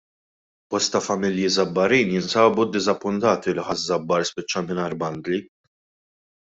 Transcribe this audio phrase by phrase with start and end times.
[0.69, 5.45] Bosta familji Żabbarin jinsabu ddiżappuntati li Ħaż- Żabbar spiċċa mingħajr bandli.